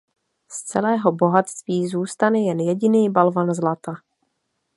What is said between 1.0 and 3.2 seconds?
bohatství zůstane jen jediný